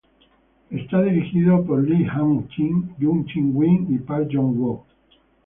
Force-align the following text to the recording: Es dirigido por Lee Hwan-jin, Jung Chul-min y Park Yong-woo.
Es 0.71 0.87
dirigido 0.89 1.63
por 1.63 1.87
Lee 1.87 2.07
Hwan-jin, 2.09 2.95
Jung 2.99 3.23
Chul-min 3.27 3.85
y 3.93 3.99
Park 3.99 4.29
Yong-woo. 4.33 4.83